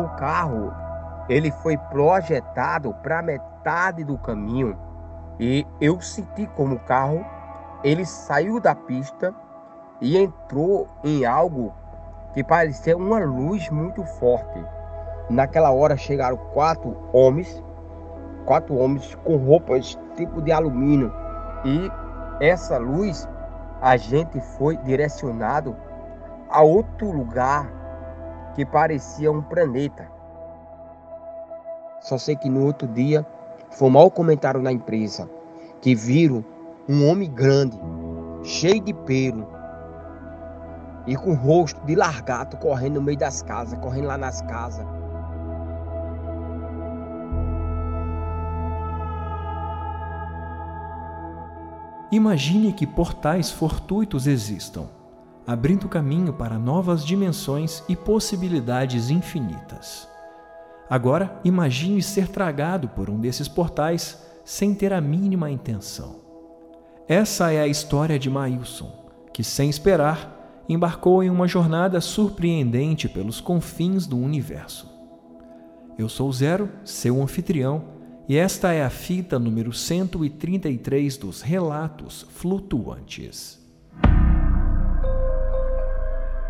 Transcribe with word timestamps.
o 0.00 0.08
carro 0.16 0.72
ele 1.28 1.50
foi 1.50 1.76
projetado 1.76 2.94
para 3.02 3.22
metade 3.22 4.04
do 4.04 4.18
caminho 4.18 4.76
e 5.38 5.66
eu 5.80 6.00
senti 6.00 6.46
como 6.56 6.76
o 6.76 6.80
carro 6.80 7.24
ele 7.84 8.04
saiu 8.04 8.60
da 8.60 8.74
pista 8.74 9.34
e 10.00 10.16
entrou 10.16 10.86
em 11.04 11.24
algo 11.24 11.72
que 12.32 12.42
parecia 12.42 12.96
uma 12.96 13.18
luz 13.18 13.68
muito 13.70 14.04
forte. 14.04 14.64
Naquela 15.28 15.70
hora 15.70 15.96
chegaram 15.96 16.36
quatro 16.52 16.96
homens, 17.12 17.62
quatro 18.46 18.76
homens 18.76 19.14
com 19.24 19.36
roupas 19.36 19.98
tipo 20.16 20.40
de 20.42 20.52
alumínio 20.52 21.12
e 21.64 21.90
essa 22.40 22.78
luz 22.78 23.28
a 23.80 23.96
gente 23.96 24.40
foi 24.56 24.76
direcionado 24.78 25.76
a 26.50 26.62
outro 26.62 27.10
lugar 27.10 27.81
que 28.54 28.64
parecia 28.64 29.30
um 29.30 29.42
planeta. 29.42 30.10
Só 32.00 32.18
sei 32.18 32.36
que 32.36 32.48
no 32.48 32.64
outro 32.64 32.88
dia 32.88 33.26
foi 33.70 33.90
mal 33.90 34.10
comentário 34.10 34.60
na 34.60 34.72
empresa 34.72 35.28
que 35.80 35.94
viram 35.94 36.44
um 36.88 37.08
homem 37.08 37.30
grande, 37.30 37.78
cheio 38.42 38.80
de 38.80 38.92
pelo 38.92 39.46
e 41.06 41.16
com 41.16 41.30
o 41.30 41.34
rosto 41.34 41.80
de 41.84 41.94
largato 41.94 42.56
correndo 42.56 42.94
no 42.94 43.02
meio 43.02 43.18
das 43.18 43.42
casas, 43.42 43.78
correndo 43.80 44.06
lá 44.06 44.16
nas 44.16 44.40
casas. 44.42 44.86
Imagine 52.12 52.72
que 52.72 52.86
portais 52.86 53.50
fortuitos 53.50 54.26
existam, 54.26 54.86
abrindo 55.46 55.88
caminho 55.88 56.32
para 56.32 56.58
novas 56.58 57.04
dimensões 57.04 57.82
e 57.88 57.96
possibilidades 57.96 59.10
infinitas. 59.10 60.08
Agora, 60.88 61.40
imagine 61.44 62.02
ser 62.02 62.28
tragado 62.28 62.88
por 62.88 63.08
um 63.08 63.18
desses 63.18 63.48
portais 63.48 64.22
sem 64.44 64.74
ter 64.74 64.92
a 64.92 65.00
mínima 65.00 65.50
intenção. 65.50 66.20
Essa 67.08 67.52
é 67.52 67.60
a 67.60 67.66
história 67.66 68.18
de 68.18 68.28
Mailson, 68.28 68.92
que, 69.32 69.42
sem 69.42 69.70
esperar, 69.70 70.64
embarcou 70.68 71.22
em 71.22 71.30
uma 71.30 71.48
jornada 71.48 72.00
surpreendente 72.00 73.08
pelos 73.08 73.40
confins 73.40 74.06
do 74.06 74.18
universo. 74.18 74.90
Eu 75.98 76.08
sou 76.08 76.32
Zero, 76.32 76.70
seu 76.84 77.20
anfitrião, 77.22 77.84
e 78.28 78.36
esta 78.36 78.72
é 78.72 78.84
a 78.84 78.90
fita 78.90 79.38
número 79.38 79.72
133 79.72 81.16
dos 81.16 81.42
Relatos 81.42 82.26
Flutuantes. 82.30 83.61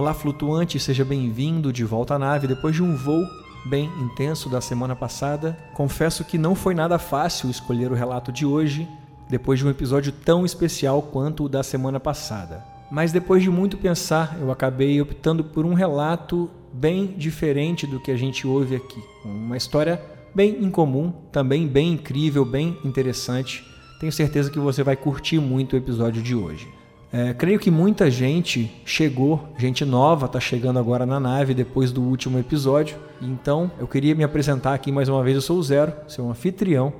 Olá, 0.00 0.14
flutuante, 0.14 0.80
seja 0.80 1.04
bem-vindo 1.04 1.70
de 1.70 1.84
volta 1.84 2.14
à 2.14 2.18
nave 2.18 2.46
depois 2.46 2.74
de 2.74 2.82
um 2.82 2.96
voo 2.96 3.22
bem 3.66 3.84
intenso 4.00 4.48
da 4.48 4.58
semana 4.58 4.96
passada. 4.96 5.58
Confesso 5.74 6.24
que 6.24 6.38
não 6.38 6.54
foi 6.54 6.74
nada 6.74 6.98
fácil 6.98 7.50
escolher 7.50 7.92
o 7.92 7.94
relato 7.94 8.32
de 8.32 8.46
hoje, 8.46 8.88
depois 9.28 9.58
de 9.58 9.66
um 9.66 9.68
episódio 9.68 10.10
tão 10.10 10.46
especial 10.46 11.02
quanto 11.02 11.44
o 11.44 11.48
da 11.50 11.62
semana 11.62 12.00
passada. 12.00 12.64
Mas 12.90 13.12
depois 13.12 13.42
de 13.42 13.50
muito 13.50 13.76
pensar, 13.76 14.38
eu 14.40 14.50
acabei 14.50 14.98
optando 15.02 15.44
por 15.44 15.66
um 15.66 15.74
relato 15.74 16.48
bem 16.72 17.08
diferente 17.08 17.86
do 17.86 18.00
que 18.00 18.10
a 18.10 18.16
gente 18.16 18.46
ouve 18.46 18.76
aqui. 18.76 19.04
Uma 19.22 19.58
história 19.58 20.00
bem 20.34 20.64
incomum, 20.64 21.12
também 21.30 21.68
bem 21.68 21.92
incrível, 21.92 22.42
bem 22.42 22.74
interessante. 22.86 23.62
Tenho 24.00 24.10
certeza 24.10 24.50
que 24.50 24.58
você 24.58 24.82
vai 24.82 24.96
curtir 24.96 25.38
muito 25.38 25.74
o 25.74 25.76
episódio 25.76 26.22
de 26.22 26.34
hoje. 26.34 26.79
É, 27.12 27.34
creio 27.34 27.58
que 27.58 27.72
muita 27.72 28.08
gente 28.08 28.70
chegou, 28.84 29.48
gente 29.58 29.84
nova 29.84 30.26
está 30.26 30.38
chegando 30.38 30.78
agora 30.78 31.04
na 31.04 31.18
nave 31.18 31.52
depois 31.52 31.90
do 31.90 32.00
último 32.00 32.38
episódio. 32.38 32.96
Então 33.20 33.68
eu 33.80 33.88
queria 33.88 34.14
me 34.14 34.22
apresentar 34.22 34.74
aqui 34.74 34.92
mais 34.92 35.08
uma 35.08 35.24
vez. 35.24 35.34
Eu 35.34 35.42
sou 35.42 35.58
o 35.58 35.62
Zero, 35.62 35.92
seu 36.06 36.30
anfitrião. 36.30 36.92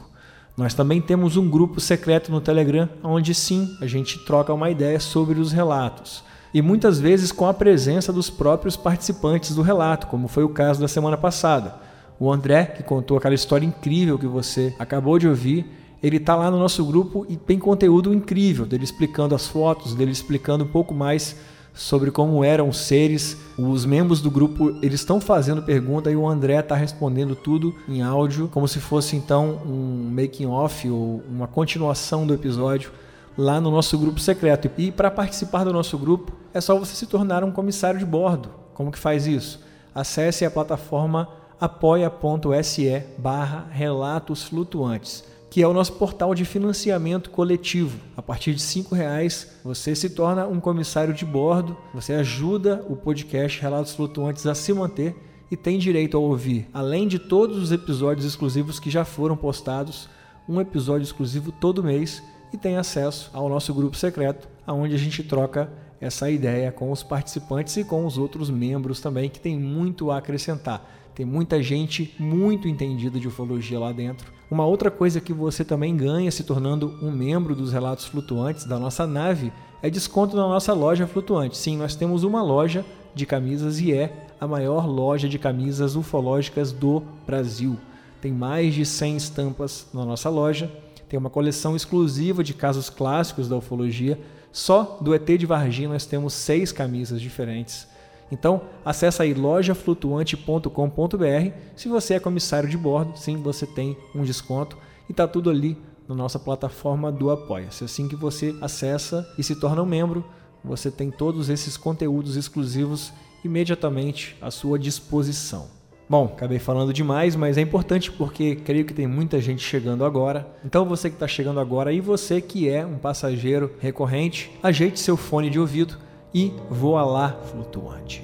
Nós 0.60 0.74
também 0.74 1.00
temos 1.00 1.38
um 1.38 1.50
grupo 1.50 1.80
secreto 1.80 2.30
no 2.30 2.42
Telegram, 2.42 2.90
onde 3.02 3.34
sim 3.34 3.78
a 3.80 3.88
gente 3.88 4.20
troca 4.26 4.54
uma 4.54 4.70
ideia 4.70 5.00
sobre 5.00 5.40
os 5.40 5.54
relatos. 5.54 6.22
E 6.54 6.62
muitas 6.62 7.00
vezes 7.00 7.32
com 7.32 7.46
a 7.46 7.54
presença 7.54 8.12
dos 8.12 8.30
próprios 8.30 8.76
participantes 8.76 9.56
do 9.56 9.62
relato, 9.62 10.08
como 10.08 10.28
foi 10.28 10.44
o 10.44 10.50
caso 10.50 10.82
da 10.82 10.88
semana 10.90 11.16
passada. 11.16 11.76
O 12.20 12.30
André, 12.30 12.66
que 12.66 12.84
contou 12.84 13.18
aquela 13.18 13.34
história 13.34 13.66
incrível 13.66 14.20
que 14.20 14.28
você 14.28 14.76
acabou 14.78 15.18
de 15.18 15.30
ouvir, 15.30 15.66
ele 16.04 16.18
está 16.18 16.36
lá 16.36 16.52
no 16.52 16.60
nosso 16.60 16.84
grupo 16.84 17.26
e 17.30 17.38
tem 17.38 17.58
conteúdo 17.58 18.14
incrível 18.14 18.66
dele 18.66 18.84
explicando 18.84 19.34
as 19.34 19.48
fotos, 19.48 19.96
dele 19.96 20.12
explicando 20.12 20.66
um 20.66 20.68
pouco 20.68 20.94
mais 20.94 21.38
sobre 21.80 22.12
como 22.12 22.44
eram 22.44 22.68
os 22.68 22.78
seres. 22.78 23.38
Os 23.58 23.86
membros 23.86 24.20
do 24.20 24.30
grupo 24.30 24.78
eles 24.82 25.00
estão 25.00 25.22
fazendo 25.22 25.64
pergunta 25.64 26.12
e 26.12 26.16
o 26.16 26.28
André 26.28 26.60
está 26.60 26.76
respondendo 26.76 27.38
tudo 27.38 27.74
em 27.88 28.02
áudio, 28.02 28.50
como 28.50 28.68
se 28.68 28.80
fosse 28.80 29.16
então 29.16 29.62
um 29.66 30.12
making 30.12 30.46
off 30.46 30.90
ou 30.90 31.24
uma 31.30 31.48
continuação 31.48 32.28
do 32.28 32.34
episódio 32.34 32.92
lá 33.38 33.62
no 33.62 33.72
nosso 33.72 33.98
grupo 33.98 34.20
secreto. 34.20 34.70
E 34.78 34.92
para 34.92 35.10
participar 35.10 35.64
do 35.64 35.72
nosso 35.72 35.98
grupo 35.98 36.34
é 36.54 36.60
só 36.60 36.78
você 36.78 36.94
se 36.96 37.08
tornar 37.08 37.46
um 37.46 37.52
comissário 37.52 37.98
de 37.98 38.06
bordo. 38.06 38.50
Como 38.74 38.92
que 38.92 39.00
faz 39.00 39.26
isso? 39.26 39.62
Acesse 39.96 40.44
a 40.44 40.52
plataforma 40.52 41.30
apoia.se 41.62 43.04
barra 43.18 43.68
relatos 43.72 44.44
flutuantes 44.44 45.29
que 45.50 45.64
é 45.64 45.68
o 45.68 45.74
nosso 45.74 45.94
portal 45.94 46.36
de 46.36 46.46
financiamento 46.46 47.30
coletivo. 47.30 48.00
A 48.16 48.22
partir 48.22 48.54
de 48.54 48.64
R$ 48.64 48.86
reais 48.92 49.60
você 49.64 49.96
se 49.96 50.10
torna 50.12 50.48
um 50.48 50.60
comissário 50.60 51.14
de 51.14 51.26
bordo, 51.26 51.76
você 51.94 52.14
ajuda 52.14 52.86
o 52.88 52.96
podcast 52.96 53.60
Relatos 53.60 53.96
Flutuantes 53.96 54.46
a 54.46 54.54
se 54.54 54.72
manter 54.74 55.16
e 55.50 55.58
tem 55.58 55.80
direito 55.80 56.16
a 56.16 56.20
ouvir, 56.20 56.68
além 56.72 57.08
de 57.08 57.18
todos 57.18 57.58
os 57.58 57.72
episódios 57.72 58.26
exclusivos 58.26 58.80
que 58.80 58.92
já 58.92 59.04
foram 59.04 59.36
postados, 59.36 60.08
um 60.48 60.62
episódio 60.62 61.04
exclusivo 61.04 61.52
todo 61.52 61.84
mês 61.84 62.22
e 62.54 62.58
tem 62.58 62.78
acesso 62.78 63.32
ao 63.34 63.50
nosso 63.50 63.74
grupo 63.74 63.98
secreto, 63.98 64.48
onde 64.68 64.94
a 64.94 64.98
gente 64.98 65.24
troca 65.24 65.72
essa 66.00 66.30
ideia 66.30 66.72
com 66.72 66.92
os 66.92 67.04
participantes 67.04 67.76
e 67.78 67.84
com 67.84 68.06
os 68.06 68.18
outros 68.18 68.50
membros 68.50 69.02
também, 69.02 69.30
que 69.30 69.40
tem 69.40 69.58
muito 69.58 70.12
a 70.12 70.18
acrescentar. 70.18 70.99
Tem 71.20 71.26
muita 71.26 71.62
gente 71.62 72.16
muito 72.18 72.66
entendida 72.66 73.20
de 73.20 73.28
ufologia 73.28 73.78
lá 73.78 73.92
dentro 73.92 74.40
uma 74.50 74.66
outra 74.66 74.90
coisa 74.90 75.22
que 75.22 75.32
você 75.32 75.64
também 75.64 75.96
ganha 75.96 76.32
se 76.32 76.44
tornando 76.44 76.98
um 77.04 77.12
membro 77.12 77.54
dos 77.54 77.72
Relatos 77.72 78.06
Flutuantes 78.06 78.66
da 78.66 78.80
nossa 78.80 79.06
nave 79.06 79.54
é 79.80 79.92
desconto 79.92 80.36
na 80.36 80.48
nossa 80.48 80.74
loja 80.74 81.06
flutuante. 81.06 81.56
Sim, 81.56 81.78
nós 81.78 81.94
temos 81.94 82.24
uma 82.24 82.42
loja 82.42 82.84
de 83.14 83.28
camisas 83.28 83.80
e 83.80 83.94
é 83.94 84.28
a 84.42 84.48
maior 84.48 84.88
loja 84.88 85.30
de 85.30 85.38
camisas 85.38 85.96
ufológicas 85.96 86.72
do 86.72 87.04
Brasil. 87.28 87.78
Tem 88.22 88.32
mais 88.32 88.74
de 88.74 88.86
100 88.86 89.18
estampas 89.18 89.88
na 89.94 90.04
nossa 90.04 90.30
loja, 90.30 90.72
tem 91.08 91.20
uma 91.20 91.30
coleção 91.30 91.76
exclusiva 91.76 92.44
de 92.44 92.56
casos 92.56 92.90
clássicos 92.90 93.48
da 93.48 93.56
ufologia. 93.56 94.20
Só 94.52 94.98
do 95.00 95.14
ET 95.14 95.28
de 95.28 95.46
Varginha 95.46 95.90
nós 95.90 96.08
temos 96.08 96.34
seis 96.34 96.72
camisas 96.72 97.22
diferentes. 97.22 97.88
Então, 98.32 98.62
acesse 98.86 99.22
aí 99.22 99.34
lojaflutuante.com.br. 99.34 101.52
Se 101.76 101.90
você 101.90 102.14
é 102.16 102.20
comissário 102.20 102.70
de 102.70 102.78
bordo, 102.78 103.18
sim, 103.18 103.38
você 103.38 103.66
tem 103.66 103.98
um 104.14 104.24
desconto 104.24 104.78
e 105.08 105.12
está 105.12 105.28
tudo 105.28 105.50
ali 105.50 105.78
na 106.08 106.16
nossa 106.16 106.40
plataforma 106.40 107.12
do 107.12 107.30
Apoia-se. 107.30 107.84
Assim 107.84 108.08
que 108.08 108.16
você 108.16 108.56
acessa 108.62 109.28
e 109.38 109.44
se 109.44 109.56
torna 109.56 109.82
um 109.82 109.86
membro, 109.86 110.24
você 110.64 110.92
tem 110.92 111.12
todos 111.12 111.50
esses 111.50 111.78
conteúdos 111.78 112.36
exclusivos 112.36 113.14
imediatamente 113.44 114.36
à 114.42 114.52
sua 114.52 114.78
disposição. 114.78 115.68
Bom, 116.10 116.26
acabei 116.26 116.58
falando 116.58 116.92
demais, 116.92 117.36
mas 117.36 117.56
é 117.56 117.62
importante 117.62 118.12
porque 118.12 118.56
creio 118.56 118.84
que 118.84 118.96
tem 118.96 119.06
muita 119.06 119.40
gente 119.40 119.62
chegando 119.62 120.04
agora. 120.04 120.48
Então 120.66 120.84
você 120.84 121.08
que 121.08 121.16
está 121.16 121.28
chegando 121.28 121.60
agora 121.60 121.94
e 121.94 122.02
você 122.02 122.42
que 122.42 122.68
é 122.68 122.84
um 122.84 122.98
passageiro 122.98 123.72
recorrente, 123.80 124.50
ajeite 124.64 125.00
seu 125.00 125.16
fone 125.16 125.52
de 125.52 125.60
ouvido 125.60 126.00
e 126.34 126.50
voa 126.70 127.04
lá 127.04 127.34
flutuante. 127.46 128.24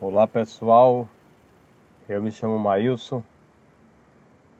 Olá 0.00 0.26
pessoal, 0.26 1.06
eu 2.08 2.22
me 2.22 2.30
chamo 2.30 2.58
Maílson 2.58 3.22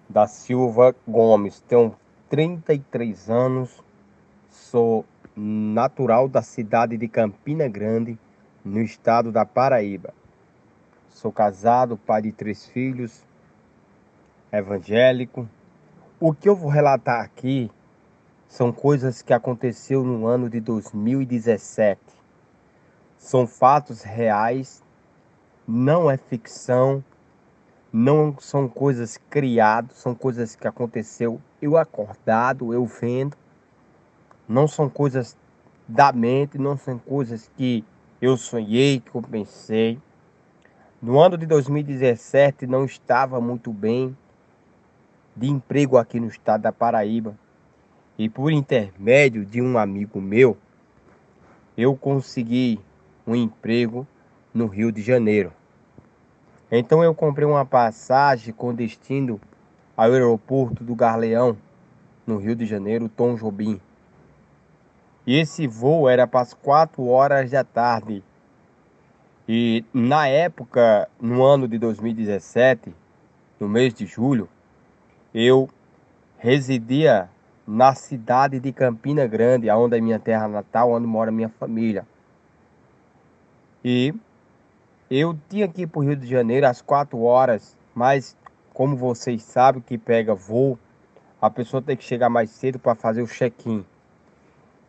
da 0.09 0.27
Silva 0.27 0.95
Gomes, 1.09 1.61
tenho 1.63 1.97
33 2.29 3.31
anos, 3.31 3.83
sou 4.51 5.05
natural 5.35 6.29
da 6.29 6.43
cidade 6.43 6.99
de 6.99 7.09
Campina 7.09 7.67
Grande, 7.69 8.19
no 8.63 8.81
estado 8.81 9.33
da 9.33 9.47
Paraíba. 9.47 10.13
Sou 11.09 11.33
casado, 11.33 11.97
pai 11.97 12.23
de 12.23 12.33
três 12.33 12.67
filhos, 12.67 13.23
evangélico. 14.53 15.49
O 16.21 16.35
que 16.35 16.49
eu 16.49 16.57
vou 16.57 16.71
relatar 16.71 17.23
aqui 17.23 17.71
são 18.49 18.73
coisas 18.73 19.23
que 19.23 19.33
aconteceu 19.33 20.05
no 20.05 20.27
ano 20.27 20.49
de 20.49 20.61
2017. 20.61 22.01
São 23.19 23.47
fatos 23.47 24.03
reais 24.03 24.83
não 25.67 26.11
é 26.11 26.17
ficção, 26.17 27.03
não 27.93 28.37
são 28.39 28.69
coisas 28.69 29.19
criadas, 29.31 29.97
são 29.97 30.15
coisas 30.15 30.55
que 30.55 30.69
aconteceu 30.69 31.41
eu 31.61 31.77
acordado, 31.77 32.75
eu 32.75 32.85
vendo. 32.85 33.37
Não 34.47 34.69
são 34.69 34.91
coisas 34.91 35.37
da 35.89 36.13
mente, 36.13 36.59
não 36.59 36.77
são 36.77 36.99
coisas 36.99 37.51
que 37.57 37.83
eu 38.21 38.37
sonhei, 38.37 39.01
que 39.01 39.15
eu 39.15 39.23
pensei. 39.23 39.99
No 41.01 41.19
ano 41.19 41.39
de 41.39 41.47
2017 41.47 42.67
não 42.67 42.85
estava 42.85 43.41
muito 43.41 43.73
bem 43.73 44.17
de 45.35 45.49
emprego 45.49 45.97
aqui 45.97 46.21
no 46.21 46.29
estado 46.29 46.63
da 46.63 46.73
Paraíba. 46.73 47.39
E 48.17 48.29
por 48.29 48.53
intermédio 48.53 49.45
de 49.45 49.61
um 49.61 49.77
amigo 49.77 50.21
meu, 50.21 50.57
eu 51.77 51.97
consegui 51.97 52.81
um 53.27 53.35
emprego 53.35 54.07
no 54.53 54.67
Rio 54.67 54.93
de 54.93 55.03
Janeiro. 55.03 55.53
Então 56.71 57.03
eu 57.03 57.15
comprei 57.15 57.47
uma 57.47 57.65
passagem 57.65 58.55
com 58.55 58.73
destino 58.73 59.41
ao 59.97 60.13
aeroporto 60.13 60.85
do 60.85 60.95
Garleão, 60.95 61.57
no 62.27 62.39
Rio 62.39 62.55
de 62.55 62.67
Janeiro, 62.67 63.09
Tom 63.09 63.35
Jobim. 63.35 63.81
E 65.27 65.37
esse 65.37 65.67
voo 65.67 66.09
era 66.09 66.27
para 66.27 66.41
as 66.41 66.55
4 66.55 67.05
horas 67.07 67.51
da 67.51 67.65
tarde. 67.65 68.23
E 69.49 69.85
na 69.93 70.29
época, 70.29 71.09
no 71.21 71.43
ano 71.43 71.67
de 71.67 71.79
2017, 71.79 72.95
no 73.59 73.69
mês 73.69 73.93
de 73.93 74.07
julho, 74.07 74.49
eu 75.35 75.69
residia 76.39 77.29
na 77.67 77.95
cidade 77.95 78.61
de 78.61 78.73
Campina 78.73 79.27
Grande, 79.27 79.71
onde 79.71 79.97
é 79.97 80.01
minha 80.01 80.19
terra 80.19 80.47
natal, 80.47 80.93
onde 80.93 81.07
mora 81.07 81.31
minha 81.31 81.49
família. 81.49 82.07
E 83.85 84.15
eu 85.11 85.37
tinha 85.49 85.69
que 85.69 85.83
ir 85.83 85.87
para 85.87 86.01
o 86.01 86.03
Rio 86.03 86.17
de 86.17 86.27
Janeiro 86.27 86.67
às 86.67 86.83
4 86.83 87.21
horas, 87.21 87.77
mas 87.95 88.37
como 88.73 88.97
vocês 88.97 89.43
sabem 89.43 89.81
que 89.81 89.97
pega 89.97 90.35
voo, 90.35 90.79
a 91.41 91.49
pessoa 91.49 91.83
tem 91.83 91.97
que 91.97 92.05
chegar 92.05 92.29
mais 92.29 92.51
cedo 92.51 92.79
para 92.79 92.95
fazer 92.95 93.23
o 93.23 93.27
check-in. 93.27 93.85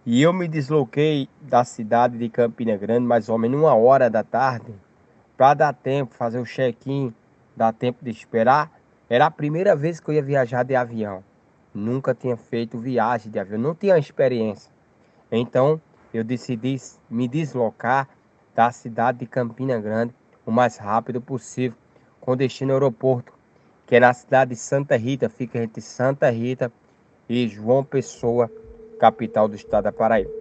E 0.05 0.21
eu 0.21 0.31
me 0.31 0.47
desloquei 0.47 1.27
da 1.41 1.63
cidade 1.63 2.17
de 2.17 2.29
Campina 2.29 2.77
Grande 2.77 3.05
mais 3.05 3.27
ou 3.27 3.37
menos 3.37 3.59
uma 3.59 3.73
hora 3.73 4.09
da 4.09 4.23
tarde 4.23 4.73
para 5.35 5.53
dar 5.53 5.73
tempo, 5.73 6.13
fazer 6.13 6.39
o 6.39 6.45
check-in, 6.45 7.13
dar 7.55 7.73
tempo 7.73 8.03
de 8.03 8.11
esperar. 8.11 8.71
Era 9.09 9.25
a 9.25 9.31
primeira 9.31 9.75
vez 9.75 9.99
que 9.99 10.09
eu 10.09 10.13
ia 10.13 10.21
viajar 10.21 10.63
de 10.63 10.75
avião. 10.75 11.23
Nunca 11.75 12.15
tinha 12.15 12.37
feito 12.37 12.79
viagem 12.79 13.29
de 13.29 13.37
avião, 13.37 13.59
não 13.59 13.75
tinha 13.75 13.97
experiência. 13.97 14.71
Então 15.29 15.81
eu 16.13 16.23
decidi 16.23 16.77
me 17.09 17.27
deslocar 17.27 18.07
da 18.55 18.71
cidade 18.71 19.19
de 19.19 19.25
Campina 19.25 19.77
Grande 19.81 20.15
o 20.45 20.51
mais 20.51 20.77
rápido 20.77 21.19
possível, 21.19 21.77
com 22.21 22.37
destino 22.37 22.71
ao 22.71 22.77
aeroporto, 22.77 23.33
que 23.85 23.97
é 23.97 23.99
na 23.99 24.13
cidade 24.13 24.51
de 24.51 24.55
Santa 24.55 24.95
Rita, 24.95 25.27
fica 25.27 25.61
entre 25.61 25.81
Santa 25.81 26.29
Rita 26.29 26.71
e 27.27 27.45
João 27.49 27.83
Pessoa, 27.83 28.49
capital 28.97 29.49
do 29.49 29.55
estado 29.57 29.83
da 29.83 29.91
Paraíba. 29.91 30.31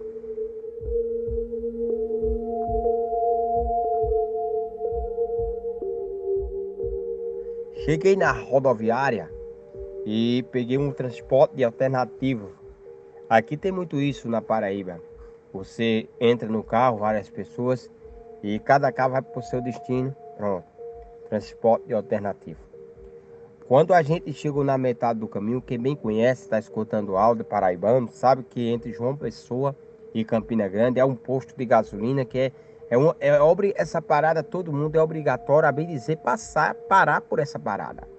Cheguei 7.83 8.15
na 8.15 8.31
rodoviária 8.31 9.34
e 10.05 10.45
peguei 10.51 10.77
um 10.77 10.91
transporte 10.91 11.63
alternativo. 11.63 12.51
Aqui 13.27 13.57
tem 13.57 13.71
muito 13.71 13.99
isso 13.99 14.29
na 14.29 14.39
Paraíba. 14.39 15.01
Você 15.51 16.07
entra 16.19 16.47
no 16.47 16.63
carro, 16.63 16.99
várias 16.99 17.29
pessoas, 17.29 17.89
e 18.43 18.59
cada 18.59 18.91
carro 18.91 19.13
vai 19.13 19.21
para 19.23 19.39
o 19.39 19.43
seu 19.43 19.61
destino. 19.61 20.15
Pronto. 20.37 20.65
Transporte 21.27 21.91
alternativo. 21.91 22.59
Quando 23.67 23.95
a 23.95 24.03
gente 24.03 24.31
chegou 24.31 24.63
na 24.63 24.77
metade 24.77 25.19
do 25.19 25.27
caminho, 25.27 25.59
quem 25.59 25.79
bem 25.79 25.95
conhece, 25.95 26.43
está 26.43 26.59
escutando 26.59 27.17
áudio 27.17 27.43
paraibano, 27.43 28.07
sabe 28.11 28.43
que 28.43 28.69
entre 28.69 28.93
João 28.93 29.17
Pessoa 29.17 29.75
e 30.13 30.23
Campina 30.23 30.67
Grande 30.67 30.99
é 30.99 31.05
um 31.05 31.15
posto 31.15 31.57
de 31.57 31.65
gasolina 31.65 32.23
que 32.23 32.37
é, 32.37 32.51
é, 32.91 32.97
um, 32.97 33.09
é 33.19 33.39
essa 33.75 33.99
parada 33.99 34.43
todo 34.43 34.71
mundo 34.71 34.95
é 34.95 35.01
obrigatório, 35.01 35.67
a 35.67 35.71
bem 35.71 35.87
dizer, 35.87 36.17
passar, 36.17 36.75
parar 36.75 37.21
por 37.21 37.39
essa 37.39 37.57
parada. 37.57 38.14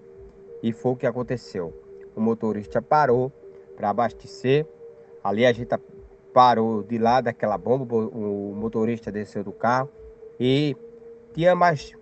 E 0.62 0.72
foi 0.72 0.92
o 0.92 0.96
que 0.96 1.06
aconteceu. 1.06 1.72
O 2.14 2.20
motorista 2.20 2.80
parou 2.80 3.32
para 3.76 3.90
abastecer. 3.90 4.66
Ali 5.22 5.44
a 5.44 5.52
gente 5.52 5.74
parou 6.32 6.82
de 6.82 6.98
lá 6.98 7.20
daquela 7.20 7.56
bomba, 7.56 7.94
o 7.96 8.52
motorista 8.54 9.10
desceu 9.10 9.42
do 9.42 9.52
carro 9.52 9.88
e 10.38 10.76
tinha 11.32 11.54
mais 11.54 11.92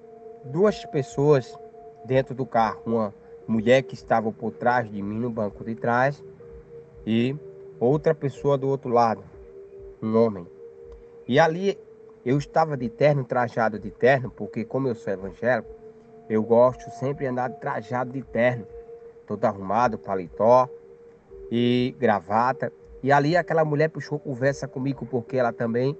duas 0.44 0.84
pessoas 0.86 1.56
dentro 2.04 2.34
do 2.34 2.44
carro. 2.44 2.82
Uma 2.84 3.14
mulher 3.46 3.82
que 3.82 3.94
estava 3.94 4.32
por 4.32 4.52
trás 4.52 4.90
de 4.90 5.00
mim 5.02 5.18
no 5.18 5.30
banco 5.30 5.64
de 5.64 5.74
trás 5.74 6.22
e 7.06 7.36
outra 7.78 8.14
pessoa 8.14 8.56
do 8.56 8.68
outro 8.68 8.90
lado, 8.90 9.22
um 10.02 10.16
homem. 10.16 10.46
E 11.26 11.38
ali 11.38 11.78
eu 12.24 12.38
estava 12.38 12.76
de 12.76 12.88
terno, 12.88 13.24
trajado 13.24 13.78
de 13.78 13.90
terno, 13.90 14.30
porque 14.30 14.64
como 14.64 14.88
eu 14.88 14.94
sou 14.94 15.12
evangélico, 15.12 15.68
eu 16.28 16.42
gosto 16.42 16.90
sempre 16.90 17.24
de 17.24 17.30
andar 17.30 17.50
trajado 17.50 18.12
de 18.12 18.22
terno, 18.22 18.66
todo 19.26 19.44
arrumado, 19.44 19.98
paletó 19.98 20.68
e 21.50 21.94
gravata. 21.98 22.72
E 23.02 23.12
ali 23.12 23.36
aquela 23.36 23.64
mulher 23.64 23.90
puxou 23.90 24.18
conversa 24.18 24.66
comigo 24.66 25.06
porque 25.06 25.36
ela 25.36 25.52
também 25.52 25.96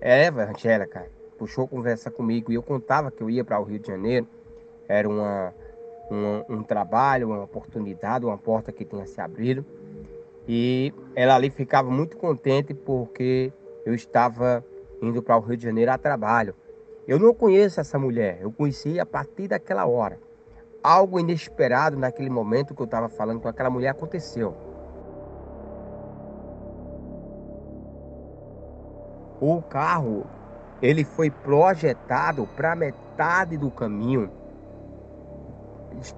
é 0.00 0.26
evangélica 0.26 1.16
puxou 1.36 1.68
conversa 1.68 2.10
comigo 2.10 2.50
e 2.50 2.54
eu 2.54 2.62
contava 2.62 3.10
que 3.10 3.22
eu 3.22 3.30
ia 3.30 3.44
para 3.44 3.60
o 3.60 3.64
Rio 3.64 3.78
de 3.78 3.86
Janeiro, 3.86 4.26
era 4.88 5.08
uma, 5.08 5.54
um 6.48 6.62
trabalho, 6.62 7.28
uma 7.28 7.44
oportunidade, 7.44 8.24
uma 8.24 8.38
porta 8.38 8.72
que 8.72 8.84
tinha 8.84 9.06
se 9.06 9.20
abrido. 9.20 9.64
E 10.48 10.92
ela 11.14 11.34
ali 11.34 11.50
ficava 11.50 11.90
muito 11.90 12.16
contente 12.16 12.72
porque 12.72 13.52
eu 13.84 13.94
estava 13.94 14.64
indo 15.02 15.22
para 15.22 15.36
o 15.36 15.40
Rio 15.40 15.56
de 15.56 15.64
Janeiro 15.64 15.90
a 15.90 15.98
trabalho. 15.98 16.54
Eu 17.06 17.20
não 17.20 17.32
conheço 17.32 17.80
essa 17.80 17.98
mulher, 17.98 18.38
eu 18.40 18.50
conheci 18.50 18.98
a 18.98 19.06
partir 19.06 19.46
daquela 19.46 19.86
hora. 19.86 20.18
Algo 20.82 21.20
inesperado 21.20 21.96
naquele 21.96 22.28
momento 22.28 22.74
que 22.74 22.82
eu 22.82 22.84
estava 22.84 23.08
falando 23.08 23.40
com 23.40 23.48
aquela 23.48 23.70
mulher 23.70 23.90
aconteceu. 23.90 24.54
O 29.40 29.62
carro 29.62 30.26
ele 30.82 31.04
foi 31.04 31.30
projetado 31.30 32.46
para 32.56 32.74
metade 32.74 33.56
do 33.56 33.70
caminho. 33.70 34.28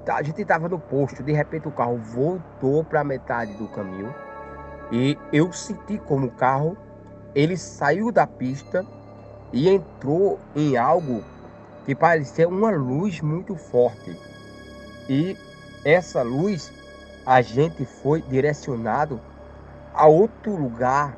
A 0.09 0.23
gente 0.23 0.41
estava 0.41 0.69
no 0.69 0.79
posto, 0.79 1.23
de 1.23 1.33
repente 1.33 1.69
o 1.69 1.73
carro 1.73 1.99
voltou 1.99 2.83
para 2.83 3.05
metade 3.05 3.53
do 3.55 3.69
caminho 3.69 4.15
e 4.91 5.19
eu 5.33 5.53
senti 5.53 5.99
como 5.99 6.27
o 6.27 6.31
carro 6.31 6.77
ele 7.35 7.57
saiu 7.57 8.11
da 8.11 8.27
pista 8.27 8.85
e 9.53 9.69
entrou 9.69 10.39
em 10.55 10.77
algo 10.77 11.23
que 11.85 11.95
parecia 11.95 12.49
uma 12.49 12.71
luz 12.71 13.21
muito 13.21 13.57
forte. 13.57 14.17
E 15.09 15.37
essa 15.85 16.23
luz 16.23 16.73
a 17.25 17.41
gente 17.41 17.85
foi 17.85 18.23
direcionado 18.23 19.21
a 19.95 20.07
outro 20.07 20.55
lugar 20.55 21.17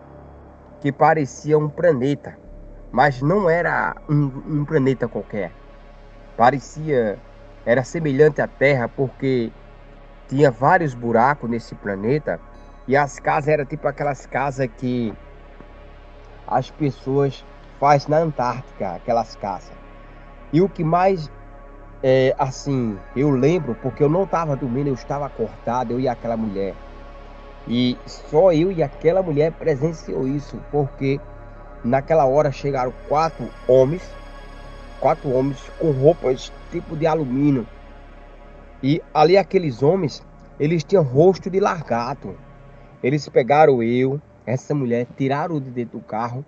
que 0.81 0.91
parecia 0.91 1.59
um 1.59 1.69
planeta 1.69 2.37
mas 2.93 3.23
não 3.23 3.49
era 3.49 3.95
um, 4.09 4.61
um 4.61 4.65
planeta 4.65 5.07
qualquer. 5.07 5.53
Parecia, 6.37 7.19
era 7.65 7.85
semelhante 7.85 8.41
à 8.41 8.49
Terra 8.49 8.89
porque 8.89 9.53
tinha 10.29 10.51
vários 10.51 10.95
buracos 10.95 11.49
nesse 11.49 11.75
planeta 11.75 12.41
e 12.89 12.97
as 12.97 13.19
casas 13.19 13.49
eram 13.49 13.65
tipo 13.65 13.87
aquelas 13.87 14.27
casas 14.27 14.69
que 14.79 15.15
as 16.47 16.71
pessoas 16.71 17.45
faz 17.81 18.07
na 18.07 18.19
Antártica, 18.19 18.95
aquelas 18.95 19.35
casas. 19.35 19.73
E 20.53 20.61
o 20.61 20.69
que 20.69 20.85
mais 20.85 21.31
é, 22.03 22.35
assim, 22.39 22.97
eu 23.17 23.31
lembro, 23.31 23.75
porque 23.83 24.03
eu 24.03 24.09
não 24.09 24.23
estava 24.23 24.55
dormindo, 24.55 24.89
eu 24.89 24.95
estava 24.95 25.27
acordado, 25.27 25.93
eu 25.93 26.01
e 26.01 26.07
aquela 26.07 26.37
mulher. 26.37 26.75
E 27.67 27.97
só 28.07 28.53
eu 28.53 28.71
e 28.71 28.83
aquela 28.83 29.23
mulher 29.23 29.53
presenciou 29.53 30.29
isso, 30.29 30.57
porque 30.71 31.19
Naquela 31.83 32.27
hora 32.27 32.53
chegaram 32.53 32.93
quatro 33.09 33.49
homens 33.67 34.03
quatro 35.01 35.31
homens 35.31 35.59
com 35.79 35.91
roupas 35.93 36.53
tipo 36.71 36.95
de 36.95 37.07
alumínio. 37.07 37.67
E 38.83 39.03
ali 39.15 39.37
aqueles 39.37 39.83
homens, 39.83 40.23
eles 40.59 40.85
tinham 40.85 41.03
rosto 41.03 41.51
de 41.51 41.59
largato. 41.59 42.37
Eles 43.03 43.27
pegaram 43.31 43.83
eu, 43.83 44.21
essa 44.45 44.75
mulher, 44.75 45.07
tiraram 45.17 45.59
de 45.59 45.71
dentro 45.71 45.99
do 45.99 46.05
carro 46.05 46.45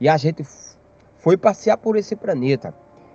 e 0.00 0.08
a 0.08 0.16
gente 0.16 0.44
foi 1.26 1.36
passear 1.36 1.76
por 1.76 1.96
esse 1.96 2.14
planeta. 2.14 2.72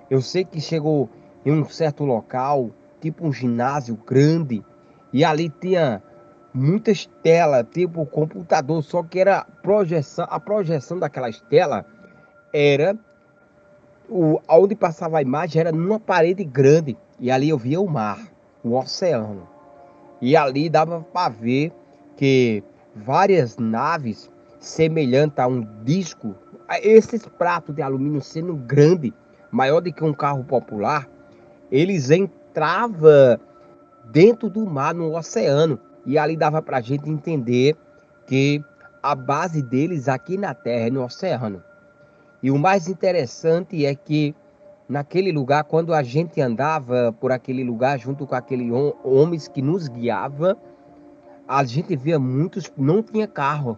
Eu 0.10 0.22
sei 0.22 0.44
que 0.44 0.60
chegou 0.60 1.10
em 1.46 1.54
um 1.54 1.64
certo 1.70 2.04
local, 2.04 2.70
tipo 3.00 3.26
um 3.26 3.32
ginásio 3.32 3.96
grande, 4.06 4.62
e 5.14 5.24
ali 5.24 5.50
tinha 5.50 6.04
muitas 6.54 7.06
telas, 7.24 7.66
tipo 7.72 8.06
computador, 8.06 8.84
só 8.84 9.02
que 9.02 9.18
era 9.18 9.46
projeção, 9.64 10.28
a 10.30 10.42
projeção 10.42 11.00
daquelas 11.00 11.40
telas 11.40 11.86
era 12.52 13.00
o 14.10 14.42
onde 14.50 14.76
passava 14.76 15.20
a 15.20 15.22
imagem 15.22 15.62
era 15.62 15.72
numa 15.72 15.98
parede 15.98 16.44
grande 16.44 16.98
e 17.18 17.32
ali 17.32 17.48
eu 17.48 17.58
via 17.58 17.80
o 17.80 17.88
mar, 17.88 18.20
o 18.62 18.78
oceano. 18.78 19.48
E 20.20 20.36
ali 20.36 20.70
dava 20.70 21.00
para 21.00 21.30
ver 21.30 21.72
que 22.18 22.62
várias 22.94 23.56
naves 23.58 24.30
semelhantes 24.60 25.40
a 25.40 25.48
um 25.48 25.66
disco, 25.86 26.36
esses 26.80 27.26
pratos 27.26 27.76
de 27.76 27.82
alumínio 27.82 28.22
sendo 28.22 28.56
grande, 28.56 29.14
maior 29.50 29.82
do 29.82 29.92
que 29.92 30.04
um 30.04 30.14
carro 30.14 30.44
popular, 30.44 31.08
eles 31.72 32.10
entravam 32.10 33.40
dentro 34.06 34.50
do 34.50 34.66
mar, 34.66 34.94
no 34.94 35.16
oceano. 35.16 35.80
E 36.06 36.18
ali 36.18 36.36
dava 36.36 36.62
para 36.62 36.78
a 36.78 36.82
gente 36.82 37.10
entender 37.10 37.76
que 38.26 38.64
a 39.02 39.16
base 39.16 39.62
deles 39.62 40.08
aqui 40.08 40.38
na 40.38 40.54
Terra 40.54 40.88
é 40.88 40.90
no 40.90 41.04
oceano. 41.04 41.64
E 42.42 42.50
o 42.50 42.58
mais 42.58 42.88
interessante 42.88 43.86
é 43.86 43.94
que 43.94 44.36
naquele 44.90 45.32
lugar, 45.32 45.64
quando 45.64 45.94
a 45.94 46.04
gente 46.04 46.42
andava 46.42 47.14
por 47.14 47.32
aquele 47.32 47.64
lugar 47.64 48.00
junto 48.00 48.26
com 48.26 48.36
aqueles 48.36 48.72
homens 49.04 49.48
que 49.48 49.62
nos 49.62 49.88
guiava, 49.88 50.58
a 51.48 51.64
gente 51.64 51.96
via 51.96 52.20
muitos, 52.20 52.72
não 52.78 53.04
tinha 53.04 53.28
carro, 53.28 53.78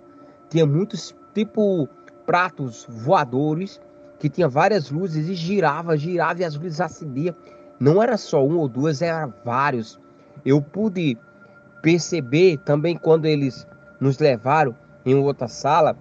tinha 0.49 0.65
muitos 0.65 1.15
tipo 1.33 1.87
pratos 2.25 2.85
voadores 2.89 3.79
que 4.19 4.29
tinha 4.29 4.47
várias 4.47 4.89
luzes 4.89 5.27
e 5.27 5.33
girava, 5.33 5.97
girava 5.97 6.41
e 6.41 6.45
as 6.45 6.55
luzes 6.55 6.79
acendiam. 6.79 7.35
Não 7.79 8.01
era 8.01 8.17
só 8.17 8.45
um 8.45 8.57
ou 8.57 8.69
duas, 8.69 9.01
eram 9.01 9.33
vários. 9.43 9.99
Eu 10.45 10.61
pude 10.61 11.17
perceber 11.81 12.57
também 12.59 12.95
quando 12.95 13.25
eles 13.25 13.67
nos 13.99 14.19
levaram 14.19 14.75
em 15.05 15.15
outra 15.15 15.47
sala. 15.47 15.97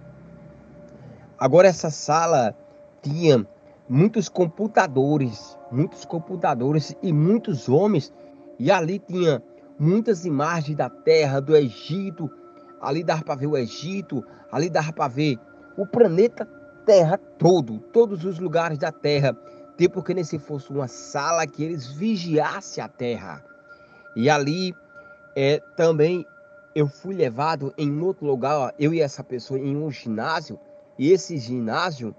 Agora 1.37 1.67
essa 1.67 1.89
sala 1.89 2.55
tinha 3.01 3.45
muitos 3.89 4.29
computadores, 4.29 5.57
muitos 5.69 6.05
computadores 6.05 6.95
e 7.03 7.11
muitos 7.11 7.67
homens 7.67 8.13
e 8.57 8.71
ali 8.71 8.99
tinha 8.99 9.43
muitas 9.77 10.23
imagens 10.23 10.77
da 10.77 10.89
terra, 10.89 11.41
do 11.41 11.55
Egito. 11.55 12.31
Ali 12.81 13.03
dava 13.03 13.23
para 13.23 13.35
ver 13.35 13.47
o 13.47 13.57
Egito, 13.57 14.23
ali 14.51 14.69
dava 14.69 14.93
para 14.93 15.07
ver 15.09 15.37
o 15.77 15.85
planeta 15.85 16.47
Terra 16.85 17.17
todo, 17.37 17.79
todos 17.79 18.25
os 18.25 18.39
lugares 18.39 18.77
da 18.77 18.91
Terra. 18.91 19.35
Tipo 19.77 20.03
que 20.03 20.13
nem 20.13 20.23
se 20.23 20.37
fosse 20.37 20.69
uma 20.69 20.87
sala 20.87 21.47
que 21.47 21.63
eles 21.63 21.87
vigiassem 21.87 22.83
a 22.83 22.87
Terra. 22.87 23.43
E 24.15 24.29
ali 24.29 24.75
é, 25.35 25.59
também 25.75 26.25
eu 26.75 26.87
fui 26.87 27.15
levado 27.15 27.73
em 27.77 28.01
outro 28.01 28.25
lugar, 28.25 28.73
eu 28.79 28.93
e 28.93 29.01
essa 29.01 29.23
pessoa, 29.23 29.59
em 29.59 29.75
um 29.75 29.91
ginásio, 29.91 30.59
e 30.97 31.11
esse 31.11 31.37
ginásio 31.37 32.15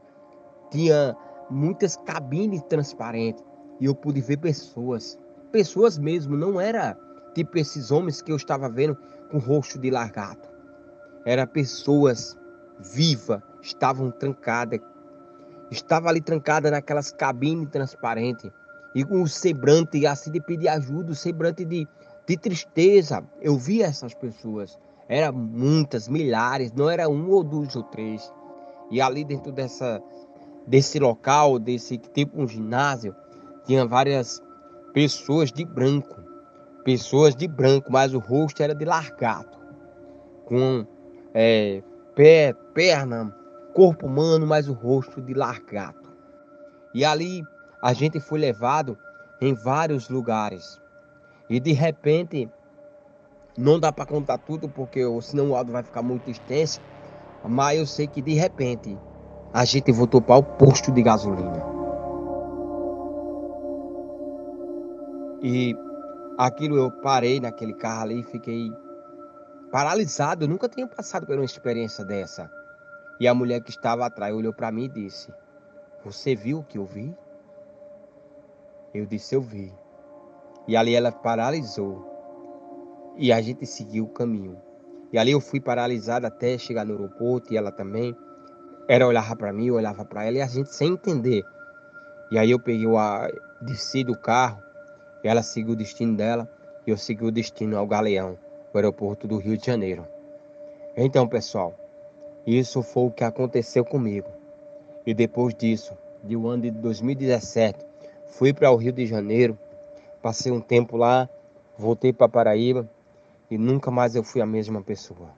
tinha 0.70 1.16
muitas 1.50 1.96
cabines 1.96 2.62
transparentes, 2.62 3.42
e 3.80 3.87
eu 3.87 3.94
pude 3.94 4.20
ver 4.20 4.38
pessoas, 4.38 5.18
pessoas 5.50 5.99
mesmo, 5.99 6.37
não 6.37 6.61
era 6.61 6.96
tipo 7.34 7.58
esses 7.58 7.90
homens 7.90 8.23
que 8.23 8.30
eu 8.30 8.37
estava 8.37 8.68
vendo 8.68 8.96
com 9.30 9.38
rosto 9.38 9.78
de 9.78 9.90
largato, 9.90 10.49
era 11.25 11.46
pessoas 11.46 12.38
vivas, 12.78 13.40
estavam 13.62 14.10
trancadas, 14.10 14.80
estava 15.70 16.08
ali 16.08 16.20
trancada 16.20 16.70
naquelas 16.70 17.12
cabines 17.12 17.68
transparentes, 17.70 18.50
e 18.94 19.04
com 19.04 19.22
o 19.22 19.28
semblante 19.28 20.06
assim 20.06 20.30
de 20.30 20.40
pedir 20.40 20.68
ajuda, 20.68 21.12
o 21.12 21.14
semblante 21.14 21.64
de 21.64 21.88
de 22.26 22.36
tristeza. 22.36 23.22
Eu 23.40 23.56
vi 23.56 23.82
essas 23.82 24.14
pessoas. 24.14 24.78
Eram 25.08 25.32
muitas, 25.34 26.08
milhares, 26.08 26.72
não 26.72 26.88
era 26.88 27.08
um 27.08 27.28
ou 27.30 27.44
dois 27.44 27.76
ou 27.76 27.82
três. 27.84 28.32
E 28.90 29.00
ali 29.00 29.24
dentro 29.24 29.52
dessa, 29.52 30.02
desse 30.66 30.98
local, 30.98 31.58
desse 31.58 31.98
tipo 31.98 32.40
um 32.40 32.48
ginásio, 32.48 33.14
tinha 33.66 33.86
várias 33.86 34.42
pessoas 34.92 35.52
de 35.52 35.64
branco. 35.64 36.22
Pessoas 36.84 37.34
de 37.34 37.46
branco, 37.46 37.90
mas 37.90 38.14
o 38.14 38.18
rosto 38.18 38.62
era 38.62 38.74
de 38.74 38.84
largato. 38.84 39.58
Com 40.46 40.86
é, 41.34 41.82
pé, 42.14 42.54
perna, 42.73 43.35
corpo 43.73 44.06
humano, 44.06 44.47
mas 44.47 44.68
o 44.68 44.73
rosto 44.73 45.21
de 45.21 45.35
largato. 45.35 46.12
E 46.94 47.04
ali 47.04 47.44
a 47.83 47.92
gente 47.92 48.21
foi 48.21 48.38
levado 48.38 48.97
em 49.40 49.52
vários 49.52 50.09
lugares. 50.09 50.80
E 51.50 51.61
de 51.61 51.73
repente, 51.73 52.49
não 53.59 53.78
dá 53.78 53.92
para 53.92 54.06
contar 54.06 54.38
tudo, 54.38 54.68
porque 54.68 55.00
senão 55.21 55.50
o 55.50 55.56
áudio 55.56 55.73
vai 55.73 55.83
ficar 55.83 56.02
muito 56.02 56.30
extenso. 56.30 56.80
Mas 57.44 57.78
eu 57.78 57.87
sei 57.87 58.06
que 58.06 58.23
de 58.23 58.35
repente 58.35 58.99
a 59.52 59.64
gente 59.64 59.92
voltou 59.92 60.23
para 60.23 60.37
o 60.37 60.42
posto 60.42 60.90
de 60.90 61.02
gasolina. 61.02 61.62
E 65.42 65.76
aquilo 66.38 66.76
eu 66.76 66.90
parei 66.90 67.38
naquele 67.38 67.75
carro 67.75 68.02
ali 68.02 68.21
e 68.21 68.25
fiquei 68.25 68.73
paralisado. 69.74 70.44
Eu 70.44 70.48
nunca 70.48 70.68
tinha 70.68 70.86
passado 70.86 71.26
por 71.26 71.34
uma 71.34 71.44
experiência 71.44 72.04
dessa. 72.04 72.48
E 73.18 73.26
a 73.26 73.34
mulher 73.34 73.60
que 73.60 73.70
estava 73.70 74.06
atrás 74.06 74.32
olhou 74.32 74.52
para 74.52 74.70
mim 74.70 74.84
e 74.84 74.88
disse: 74.88 75.34
Você 76.04 76.36
viu 76.36 76.60
o 76.60 76.62
que 76.62 76.78
eu 76.78 76.84
vi? 76.84 77.12
Eu 78.94 79.04
disse: 79.04 79.34
Eu 79.34 79.42
vi. 79.42 79.74
E 80.68 80.76
ali 80.76 80.94
ela 80.94 81.10
paralisou. 81.10 82.08
E 83.16 83.32
a 83.32 83.40
gente 83.40 83.66
seguiu 83.66 84.04
o 84.04 84.08
caminho. 84.08 84.56
E 85.12 85.18
ali 85.18 85.32
eu 85.32 85.40
fui 85.40 85.60
paralisado 85.60 86.24
até 86.24 86.56
chegar 86.56 86.86
no 86.86 86.92
aeroporto 86.92 87.52
e 87.52 87.56
ela 87.56 87.72
também. 87.72 88.16
Ela 88.86 89.08
olhava 89.08 89.34
para 89.34 89.52
mim, 89.52 89.66
eu 89.66 89.74
olhava 89.74 90.04
para 90.04 90.24
ela 90.24 90.36
e 90.36 90.40
a 90.40 90.46
gente 90.46 90.72
sem 90.72 90.92
entender. 90.92 91.44
E 92.30 92.38
aí 92.38 92.52
eu 92.52 92.60
peguei 92.60 92.86
o 92.86 92.96
desci 93.60 94.04
do 94.04 94.16
carro, 94.16 94.62
ela 95.24 95.42
seguiu 95.42 95.72
o 95.72 95.76
destino 95.76 96.16
dela 96.16 96.48
e 96.86 96.90
eu 96.90 96.96
segui 96.96 97.24
o 97.24 97.32
destino 97.32 97.76
ao 97.76 97.86
Galeão, 97.86 98.38
o 98.74 98.78
aeroporto 98.78 99.26
do 99.26 99.38
Rio 99.38 99.56
de 99.56 99.66
Janeiro. 99.66 100.06
Então, 100.96 101.26
pessoal, 101.26 101.74
isso 102.46 102.82
foi 102.82 103.04
o 103.04 103.10
que 103.10 103.24
aconteceu 103.24 103.84
comigo. 103.84 104.28
E 105.06 105.14
depois 105.14 105.54
disso, 105.54 105.96
de 106.22 106.36
um 106.36 106.46
ano 106.46 106.62
de 106.62 106.70
2017, 106.70 107.78
fui 108.26 108.52
para 108.52 108.70
o 108.70 108.76
Rio 108.76 108.92
de 108.92 109.06
Janeiro 109.06 109.58
Passei 110.24 110.50
um 110.50 110.58
tempo 110.58 110.96
lá, 110.96 111.28
voltei 111.76 112.10
para 112.10 112.30
Paraíba 112.30 112.88
e 113.50 113.58
nunca 113.58 113.90
mais 113.90 114.16
eu 114.16 114.24
fui 114.24 114.40
a 114.40 114.46
mesma 114.46 114.80
pessoa. 114.80 115.28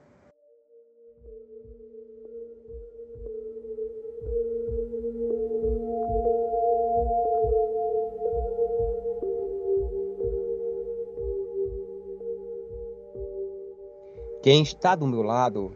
Quem 14.47 14.63
está 14.63 14.95
do 14.95 15.05
meu 15.05 15.23
lado, 15.23 15.73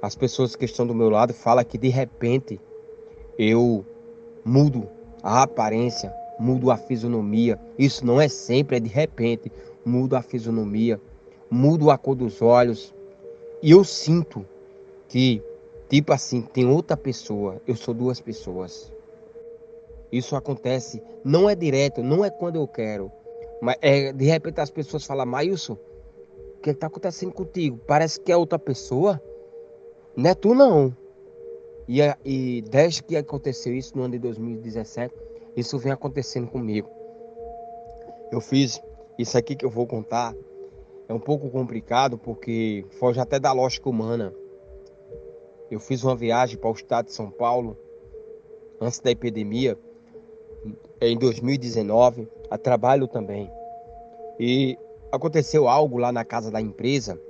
as 0.00 0.16
pessoas 0.16 0.56
que 0.56 0.64
estão 0.64 0.86
do 0.86 0.94
meu 0.94 1.10
lado 1.10 1.34
falam 1.34 1.62
que 1.62 1.76
de 1.76 1.90
repente 1.90 2.58
eu 3.38 3.84
mudo 4.42 4.88
a 5.22 5.42
aparência, 5.42 6.10
mudo 6.38 6.70
a 6.70 6.78
fisionomia. 6.78 7.60
Isso 7.78 8.06
não 8.06 8.18
é 8.18 8.28
sempre, 8.28 8.78
é 8.78 8.80
de 8.80 8.88
repente. 8.88 9.52
Mudo 9.84 10.16
a 10.16 10.22
fisionomia, 10.22 10.98
mudo 11.50 11.90
a 11.90 11.98
cor 11.98 12.14
dos 12.14 12.40
olhos. 12.40 12.94
E 13.62 13.72
eu 13.72 13.84
sinto 13.84 14.42
que, 15.06 15.42
tipo 15.90 16.14
assim, 16.14 16.40
tem 16.40 16.66
outra 16.66 16.96
pessoa, 16.96 17.60
eu 17.66 17.76
sou 17.76 17.92
duas 17.92 18.22
pessoas. 18.22 18.90
Isso 20.10 20.34
acontece, 20.34 21.02
não 21.22 21.46
é 21.46 21.54
direto, 21.54 22.02
não 22.02 22.24
é 22.24 22.30
quando 22.30 22.56
eu 22.56 22.66
quero. 22.66 23.12
Mas 23.60 23.76
é, 23.82 24.14
de 24.14 24.24
repente 24.24 24.62
as 24.62 24.70
pessoas 24.70 25.04
falam, 25.04 25.26
Maílson, 25.26 25.76
o 26.60 26.62
que 26.62 26.70
está 26.70 26.88
acontecendo 26.88 27.32
contigo? 27.32 27.80
Parece 27.86 28.20
que 28.20 28.30
é 28.30 28.36
outra 28.36 28.58
pessoa. 28.58 29.20
Não 30.14 30.28
é 30.28 30.34
tu 30.34 30.54
não. 30.54 30.94
E, 31.88 32.00
e 32.22 32.62
desde 32.68 33.02
que 33.02 33.16
aconteceu 33.16 33.74
isso 33.74 33.96
no 33.96 34.02
ano 34.02 34.12
de 34.12 34.18
2017, 34.18 35.14
isso 35.56 35.78
vem 35.78 35.90
acontecendo 35.90 36.48
comigo. 36.48 36.86
Eu 38.30 38.42
fiz 38.42 38.78
isso 39.18 39.38
aqui 39.38 39.56
que 39.56 39.64
eu 39.64 39.70
vou 39.70 39.86
contar. 39.86 40.34
É 41.08 41.14
um 41.14 41.18
pouco 41.18 41.48
complicado 41.48 42.18
porque 42.18 42.84
foge 42.90 43.18
até 43.18 43.40
da 43.40 43.52
lógica 43.52 43.88
humana. 43.88 44.34
Eu 45.70 45.80
fiz 45.80 46.04
uma 46.04 46.14
viagem 46.14 46.58
para 46.58 46.68
o 46.68 46.74
estado 46.74 47.06
de 47.06 47.14
São 47.14 47.30
Paulo 47.30 47.74
antes 48.78 49.00
da 49.00 49.10
epidemia 49.10 49.78
em 51.00 51.18
2019, 51.18 52.28
a 52.50 52.58
trabalho 52.58 53.08
também. 53.08 53.50
E 54.38 54.78
aconteceu 55.10 55.68
algo 55.68 55.98
lá 55.98 56.12
na 56.12 56.24
casa 56.24 56.50
da 56.50 56.60
empresa 56.60 57.20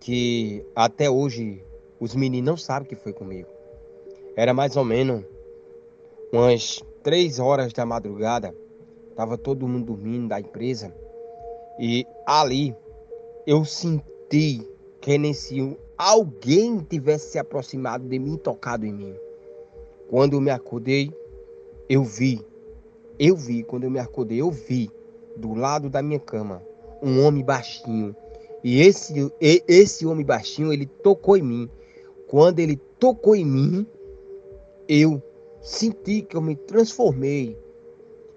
que 0.00 0.64
até 0.74 1.08
hoje 1.08 1.64
os 2.00 2.14
meninos 2.14 2.46
não 2.50 2.56
sabem 2.56 2.88
que 2.88 2.96
foi 2.96 3.12
comigo. 3.12 3.48
Era 4.36 4.52
mais 4.52 4.76
ou 4.76 4.84
menos 4.84 5.24
umas 6.32 6.82
três 7.02 7.38
horas 7.38 7.72
da 7.72 7.86
madrugada. 7.86 8.54
Tava 9.14 9.38
todo 9.38 9.68
mundo 9.68 9.86
dormindo 9.86 10.28
da 10.28 10.40
empresa. 10.40 10.94
E 11.78 12.04
ali 12.26 12.74
eu 13.46 13.64
senti 13.64 14.68
que 15.00 15.16
nem 15.16 15.32
se 15.32 15.76
alguém 15.96 16.80
tivesse 16.80 17.32
se 17.32 17.38
aproximado 17.38 18.08
de 18.08 18.18
mim, 18.18 18.36
tocado 18.36 18.84
em 18.84 18.92
mim. 18.92 19.14
Quando 20.10 20.34
eu 20.34 20.40
me 20.40 20.50
acordei, 20.50 21.12
eu 21.88 22.02
vi, 22.02 22.44
eu 23.18 23.36
vi, 23.36 23.62
quando 23.62 23.84
eu 23.84 23.90
me 23.90 24.00
acordei, 24.00 24.40
eu 24.40 24.50
vi 24.50 24.90
do 25.36 25.54
lado 25.54 25.88
da 25.88 26.02
minha 26.02 26.18
cama 26.20 26.62
um 27.02 27.24
homem 27.24 27.44
baixinho. 27.44 28.14
E 28.64 28.80
esse, 28.80 29.30
esse 29.40 30.06
homem 30.06 30.24
baixinho, 30.24 30.72
ele 30.72 30.86
tocou 30.86 31.36
em 31.36 31.42
mim. 31.42 31.70
Quando 32.26 32.60
ele 32.60 32.76
tocou 32.98 33.36
em 33.36 33.44
mim, 33.44 33.86
eu 34.88 35.22
senti 35.60 36.22
que 36.22 36.34
eu 36.34 36.40
me 36.40 36.56
transformei. 36.56 37.58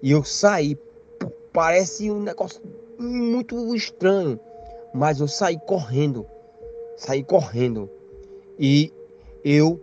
E 0.02 0.10
eu 0.10 0.22
saí. 0.22 0.76
Parece 1.50 2.10
um 2.10 2.20
negócio 2.20 2.60
muito 2.98 3.74
estranho. 3.74 4.38
Mas 4.92 5.18
eu 5.18 5.26
saí 5.26 5.58
correndo. 5.66 6.26
Saí 6.96 7.24
correndo. 7.24 7.88
E 8.58 8.92
eu 9.42 9.80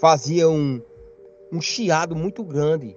fazia 0.00 0.48
um, 0.48 0.82
um 1.52 1.60
chiado 1.60 2.16
muito 2.16 2.42
grande. 2.42 2.96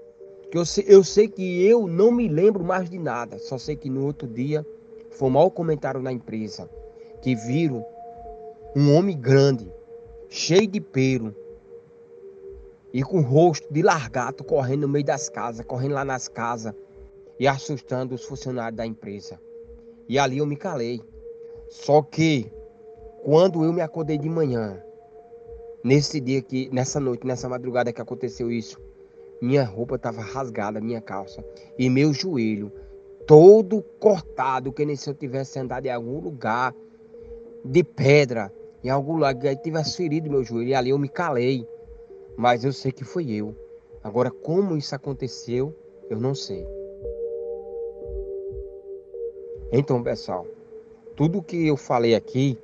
Que 0.50 0.58
eu, 0.58 0.66
sei, 0.66 0.86
eu 0.88 1.04
sei 1.04 1.28
que 1.28 1.64
eu 1.64 1.88
não 1.88 2.12
me 2.12 2.28
lembro 2.28 2.64
mais 2.64 2.90
de 2.90 2.98
nada. 2.98 3.38
Só 3.38 3.60
sei 3.60 3.76
que 3.76 3.90
no 3.90 4.04
outro 4.04 4.28
dia 4.28 4.66
foi 5.18 5.30
mau 5.30 5.50
comentário 5.50 6.02
na 6.02 6.12
empresa. 6.12 6.70
Que 7.22 7.36
viram 7.36 7.84
um 8.76 8.96
homem 8.96 9.20
grande, 9.20 9.72
cheio 10.30 10.68
de 10.68 10.80
pelo, 10.80 11.36
e 12.94 13.04
com 13.04 13.20
o 13.20 13.24
rosto 13.24 13.72
de 13.74 13.82
largato 13.82 14.44
correndo 14.44 14.82
no 14.82 14.88
meio 14.88 15.06
das 15.06 15.28
casas, 15.30 15.66
correndo 15.66 15.94
lá 15.94 16.06
nas 16.06 16.28
casas 16.28 16.74
e 17.40 17.48
assustando 17.48 18.16
os 18.16 18.24
funcionários 18.24 18.78
da 18.78 18.86
empresa. 18.86 19.40
E 20.08 20.18
ali 20.18 20.38
eu 20.38 20.46
me 20.46 20.56
calei. 20.56 21.02
Só 21.70 22.02
que 22.02 22.52
quando 23.24 23.64
eu 23.64 23.74
me 23.74 23.82
acordei 23.82 24.18
de 24.18 24.30
manhã, 24.30 24.82
nesse 25.84 26.20
dia 26.20 26.42
que, 26.42 26.70
nessa 26.72 27.00
noite, 27.00 27.26
nessa 27.26 27.50
madrugada 27.50 27.92
que 27.92 28.02
aconteceu 28.02 28.52
isso, 28.52 28.80
minha 29.42 29.64
roupa 29.64 29.96
estava 29.96 30.22
rasgada, 30.22 30.80
minha 30.80 31.02
calça, 31.02 31.44
e 31.78 31.90
meu 31.90 32.14
joelho 32.14 32.72
todo 33.28 33.84
cortado, 34.00 34.72
que 34.72 34.86
nem 34.86 34.96
se 34.96 35.10
eu 35.10 35.14
tivesse 35.14 35.60
andado 35.60 35.86
em 35.86 35.92
algum 35.92 36.20
lugar 36.22 36.74
de 37.64 37.84
pedra, 37.84 38.52
em 38.82 38.90
algum 38.90 39.16
lugar 39.16 39.36
que 39.36 39.56
tivesse 39.58 39.98
ferido 39.98 40.32
meu 40.32 40.46
joelho, 40.46 40.70
e 40.70 40.74
ali 40.74 40.92
eu 40.92 40.98
me 40.98 41.10
calei. 41.10 41.68
Mas 42.38 42.64
eu 42.64 42.72
sei 42.72 42.92
que 42.92 43.04
foi 43.04 43.30
eu. 43.30 43.54
Agora, 44.02 44.32
como 44.32 44.78
isso 44.78 44.96
aconteceu, 44.96 45.76
eu 46.10 46.20
não 46.20 46.34
sei. 46.34 46.66
Então, 49.74 50.02
pessoal, 50.02 50.48
tudo 51.14 51.44
que 51.44 51.68
eu 51.68 51.76
falei 51.76 52.16
aqui 52.16 52.58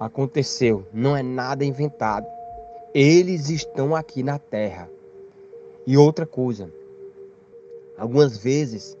aconteceu, 0.00 0.84
não 0.92 1.16
é 1.16 1.22
nada 1.22 1.64
inventado. 1.64 2.26
Eles 2.92 3.48
estão 3.48 3.94
aqui 3.94 4.24
na 4.24 4.38
Terra. 4.40 4.90
E 5.86 5.96
outra 5.96 6.26
coisa, 6.26 6.72
algumas 7.96 8.36
vezes 8.36 8.97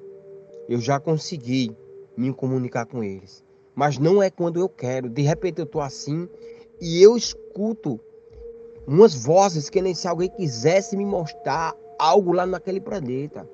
eu 0.68 0.80
já 0.80 1.00
consegui 1.00 1.74
me 2.16 2.32
comunicar 2.32 2.84
com 2.84 3.02
eles, 3.02 3.44
mas 3.74 3.96
não 3.98 4.22
é 4.22 4.30
quando 4.30 4.60
eu 4.60 4.68
quero. 4.68 5.08
De 5.08 5.22
repente 5.22 5.58
eu 5.60 5.64
estou 5.64 5.80
assim 5.80 6.28
e 6.80 7.02
eu 7.02 7.16
escuto 7.16 7.98
umas 8.86 9.14
vozes 9.14 9.70
que 9.70 9.80
nem 9.80 9.94
se 9.94 10.06
alguém 10.06 10.28
quisesse 10.28 10.96
me 10.96 11.04
mostrar 11.04 11.74
algo 11.98 12.32
lá 12.32 12.44
naquele 12.44 12.80
planeta. 12.80 13.48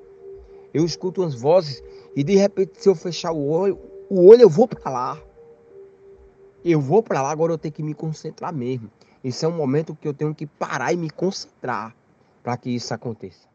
Eu 0.73 0.83
escuto 0.83 1.21
umas 1.21 1.33
vozes 1.33 1.81
e 2.15 2.23
de 2.23 2.35
repente 2.35 2.81
se 2.81 2.89
eu 2.89 2.95
fechar 2.95 3.31
o 3.31 3.47
olho, 3.47 3.79
o 4.09 4.27
olho 4.27 4.41
eu 4.41 4.49
vou 4.49 4.67
para 4.67 4.91
lá. 4.91 5.21
Eu 6.63 6.81
vou 6.81 7.01
para 7.03 7.21
lá, 7.21 7.29
agora 7.29 7.53
eu 7.53 7.57
tenho 7.57 7.73
que 7.73 7.83
me 7.83 7.93
concentrar 7.93 8.53
mesmo. 8.53 8.89
Esse 9.23 9.45
é 9.45 9.47
um 9.47 9.55
momento 9.55 9.95
que 9.95 10.07
eu 10.07 10.13
tenho 10.13 10.33
que 10.33 10.45
parar 10.45 10.91
e 10.91 10.97
me 10.97 11.09
concentrar 11.09 11.95
para 12.43 12.57
que 12.57 12.71
isso 12.71 12.93
aconteça. 12.93 13.54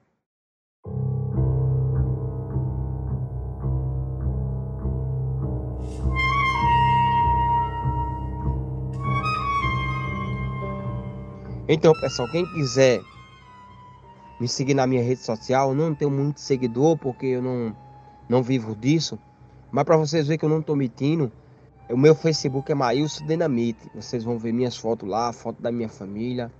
Então, 11.73 11.93
pessoal, 12.01 12.29
quem 12.29 12.45
quiser 12.53 13.01
me 14.41 14.49
seguir 14.49 14.75
na 14.75 14.89
minha 14.89 15.05
rede 15.05 15.21
social, 15.21 15.73
não 15.73 15.95
tenho 15.95 16.11
muito 16.11 16.41
seguidor 16.41 16.99
porque 16.99 17.27
eu 17.27 17.41
não, 17.41 17.77
não 18.29 18.43
vivo 18.43 18.75
disso. 18.75 19.17
Mas 19.71 19.85
para 19.85 19.97
vocês 19.97 20.27
verem 20.27 20.37
que 20.37 20.45
eu 20.45 20.49
não 20.49 20.59
estou 20.59 20.75
mentindo, 20.75 21.31
o 21.89 21.97
meu 21.97 22.13
Facebook 22.13 22.73
é 22.73 22.75
Maílson 22.75 23.25
Dinamite. 23.25 23.89
Vocês 23.95 24.25
vão 24.25 24.37
ver 24.37 24.53
minhas 24.53 24.77
fotos 24.77 25.09
lá, 25.09 25.33
foto 25.33 25.63
da 25.63 25.71
minha 25.71 25.89
família. 25.89 26.51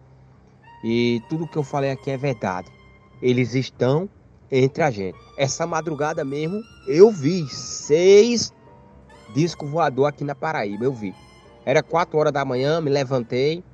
E 0.85 1.21
tudo 1.29 1.49
que 1.49 1.59
eu 1.59 1.65
falei 1.65 1.91
aqui 1.91 2.13
é 2.13 2.17
verdade. 2.17 2.71
Eles 3.21 3.57
estão 3.57 4.09
entre 4.49 4.81
a 4.81 4.93
gente. 4.93 5.19
Essa 5.37 5.67
madrugada 5.67 6.25
mesmo, 6.25 6.63
eu 6.87 7.11
vi 7.11 7.49
seis 7.49 8.55
discos 9.35 9.69
voador 9.69 10.07
aqui 10.07 10.23
na 10.23 10.37
Paraíba. 10.37 10.85
Eu 10.85 10.93
vi. 10.93 11.13
Era 11.65 11.83
quatro 11.83 12.17
horas 12.17 12.33
da 12.33 12.45
manhã, 12.45 12.81
me 12.81 12.91
levantei, 12.91 13.65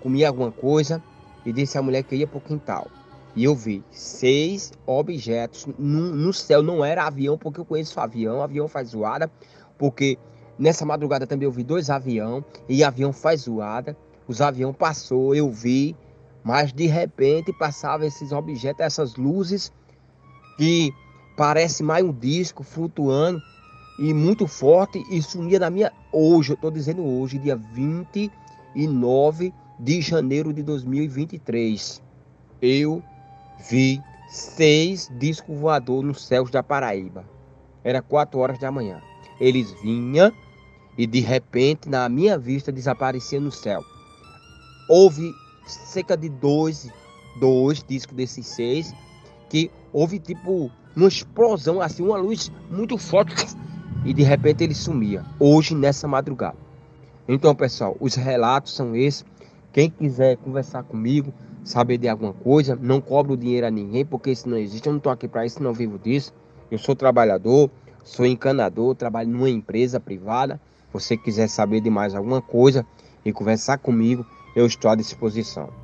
comi 0.00 0.24
alguma 0.24 0.50
coisa 0.50 1.02
e 1.44 1.52
disse 1.52 1.78
à 1.78 1.82
mulher 1.82 2.02
que 2.02 2.16
ia 2.16 2.26
para 2.26 2.38
o 2.38 2.40
quintal. 2.40 2.88
E 3.34 3.44
eu 3.44 3.54
vi 3.54 3.84
seis 3.90 4.72
objetos 4.86 5.66
no, 5.78 6.14
no, 6.14 6.32
céu. 6.32 6.62
Não 6.62 6.84
era 6.84 7.06
avião, 7.06 7.38
porque 7.38 7.60
eu 7.60 7.64
conheço 7.64 8.00
avião. 8.00 8.42
Avião 8.42 8.66
faz 8.66 8.88
zoada. 8.88 9.30
Porque 9.78 10.18
nessa 10.58 10.84
madrugada 10.84 11.26
também 11.26 11.46
eu 11.46 11.52
vi 11.52 11.62
dois 11.62 11.90
aviões. 11.90 12.44
E 12.68 12.82
avião 12.82 13.12
faz 13.12 13.42
zoada. 13.42 13.96
Os 14.26 14.40
aviões 14.40 14.76
passou, 14.76 15.34
eu 15.34 15.50
vi. 15.50 15.96
Mas 16.42 16.72
de 16.72 16.86
repente 16.86 17.52
passavam 17.52 18.06
esses 18.06 18.32
objetos, 18.32 18.84
essas 18.84 19.14
luzes. 19.14 19.72
Que 20.56 20.92
parece 21.36 21.82
mais 21.82 22.04
um 22.04 22.12
disco 22.12 22.64
flutuando. 22.64 23.40
E 24.00 24.12
muito 24.12 24.48
forte. 24.48 25.00
E 25.08 25.22
sumia 25.22 25.60
na 25.60 25.70
minha. 25.70 25.92
Hoje, 26.12 26.50
eu 26.50 26.54
estou 26.54 26.70
dizendo 26.70 27.04
hoje, 27.04 27.38
dia 27.38 27.54
29 27.54 29.52
de 29.80 30.02
janeiro 30.02 30.52
de 30.52 30.62
2023, 30.62 32.02
eu 32.60 33.02
vi 33.70 34.00
seis 34.28 35.10
discos 35.18 35.58
voadores 35.58 36.06
nos 36.06 36.26
céus 36.26 36.50
da 36.50 36.62
Paraíba. 36.62 37.24
Era 37.82 38.02
quatro 38.02 38.40
horas 38.40 38.58
da 38.58 38.70
manhã. 38.70 39.00
Eles 39.40 39.72
vinham 39.82 40.30
e 40.98 41.06
de 41.06 41.20
repente, 41.20 41.88
na 41.88 42.06
minha 42.10 42.36
vista, 42.36 42.70
desapareciam 42.70 43.40
no 43.40 43.50
céu. 43.50 43.82
Houve 44.86 45.32
cerca 45.66 46.14
de 46.14 46.28
dois, 46.28 46.90
dois 47.38 47.82
discos 47.82 48.14
desses 48.14 48.46
seis 48.46 48.92
que 49.48 49.70
houve 49.94 50.18
tipo 50.18 50.70
uma 50.94 51.08
explosão, 51.08 51.80
assim, 51.80 52.02
uma 52.02 52.18
luz 52.18 52.52
muito 52.70 52.98
forte 52.98 53.46
e 54.04 54.12
de 54.12 54.22
repente 54.22 54.62
ele 54.62 54.74
sumia. 54.74 55.24
Hoje, 55.38 55.74
nessa 55.74 56.06
madrugada. 56.06 56.58
Então, 57.26 57.54
pessoal, 57.54 57.96
os 57.98 58.14
relatos 58.14 58.74
são 58.74 58.94
esses. 58.94 59.24
Quem 59.72 59.88
quiser 59.88 60.36
conversar 60.36 60.82
comigo, 60.82 61.32
saber 61.62 61.96
de 61.96 62.08
alguma 62.08 62.32
coisa, 62.32 62.74
não 62.74 63.00
cobro 63.00 63.36
dinheiro 63.36 63.66
a 63.66 63.70
ninguém, 63.70 64.04
porque 64.04 64.32
isso 64.32 64.48
não 64.48 64.56
existe. 64.56 64.86
Eu 64.86 64.92
não 64.92 64.98
estou 64.98 65.12
aqui 65.12 65.28
para 65.28 65.46
isso, 65.46 65.62
não 65.62 65.72
vivo 65.72 65.98
disso. 65.98 66.32
Eu 66.70 66.78
sou 66.78 66.96
trabalhador, 66.96 67.70
sou 68.02 68.26
encanador, 68.26 68.96
trabalho 68.96 69.30
numa 69.30 69.48
empresa 69.48 70.00
privada. 70.00 70.60
Se 70.86 70.92
você 70.92 71.16
quiser 71.16 71.48
saber 71.48 71.80
de 71.80 71.88
mais 71.88 72.16
alguma 72.16 72.42
coisa 72.42 72.84
e 73.24 73.32
conversar 73.32 73.78
comigo, 73.78 74.26
eu 74.56 74.66
estou 74.66 74.90
à 74.90 74.96
disposição. 74.96 75.79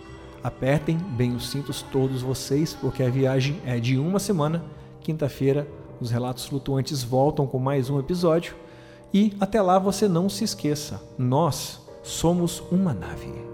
Apertem 0.43 0.97
bem 0.97 1.35
os 1.35 1.49
cintos 1.49 1.83
todos 1.83 2.23
vocês, 2.23 2.75
porque 2.75 3.03
a 3.03 3.09
viagem 3.09 3.61
é 3.65 3.79
de 3.79 3.99
uma 3.99 4.19
semana. 4.19 4.65
Quinta-feira, 5.01 5.67
os 6.01 6.11
relatos 6.11 6.47
flutuantes 6.47 7.03
voltam 7.03 7.47
com 7.47 7.59
mais 7.59 7.89
um 7.89 7.99
episódio 7.99 8.57
e 9.15 9.35
até 9.41 9.61
lá 9.63 9.79
você 9.79 10.09
não 10.09 10.29
se 10.29 10.43
esqueça, 10.43 11.03
nós 11.19 11.81
somos 12.03 12.63
uma 12.71 12.93
nave. 12.93 13.52